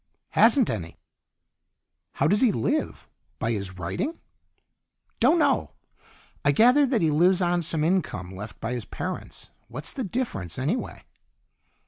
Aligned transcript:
"Hasn't 0.29 0.67
any." 0.71 0.97
"How 2.13 2.27
does 2.27 2.41
he 2.41 2.51
live? 2.51 3.07
By 3.37 3.51
his 3.51 3.77
writing?" 3.77 4.17
"Don't 5.19 5.37
know. 5.37 5.73
I 6.43 6.51
gathered 6.51 6.89
that 6.89 7.03
he 7.03 7.11
lives 7.11 7.39
on 7.39 7.61
some 7.61 7.83
income 7.83 8.33
left 8.35 8.59
by 8.59 8.73
his 8.73 8.85
parents. 8.85 9.51
What's 9.67 9.93
the 9.93 10.03
difference, 10.03 10.57
anyway?" 10.57 11.03